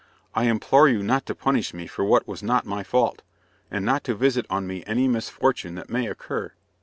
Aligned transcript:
I 0.33 0.45
implore 0.45 0.87
you 0.87 1.03
not 1.03 1.27
to 1.27 1.35
punish 1.35 1.75
me 1.75 1.85
for 1.85 2.03
what 2.03 2.27
was 2.27 2.41
not 2.41 2.65
my 2.65 2.81
fault, 2.81 3.21
and 3.69 3.85
not 3.85 4.03
to 4.05 4.15
visit 4.15 4.47
on 4.49 4.65
me 4.65 4.83
any 4.87 5.07
misfortune 5.07 5.75
that 5.75 5.91
may 5.91 6.07
occur." 6.07 6.53